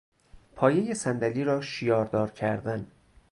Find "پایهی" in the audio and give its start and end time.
0.55-0.93